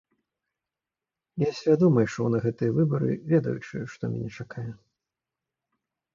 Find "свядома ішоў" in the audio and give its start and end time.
1.59-2.27